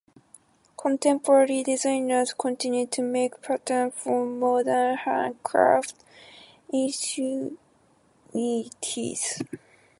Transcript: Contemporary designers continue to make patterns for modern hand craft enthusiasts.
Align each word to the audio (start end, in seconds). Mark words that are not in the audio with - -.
Contemporary 0.77 1.61
designers 1.61 2.33
continue 2.33 2.87
to 2.87 3.03
make 3.03 3.39
patterns 3.39 3.93
for 3.95 4.25
modern 4.25 4.97
hand 4.97 5.35
craft 5.43 5.93
enthusiasts. 6.73 9.43